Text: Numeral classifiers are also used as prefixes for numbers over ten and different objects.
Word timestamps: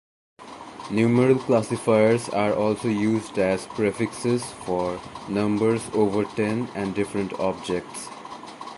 Numeral 0.89 1.37
classifiers 1.37 2.27
are 2.29 2.55
also 2.55 2.87
used 2.87 3.37
as 3.37 3.67
prefixes 3.67 4.43
for 4.43 4.99
numbers 5.29 5.83
over 5.93 6.25
ten 6.25 6.67
and 6.73 6.95
different 6.95 7.39
objects. 7.39 8.07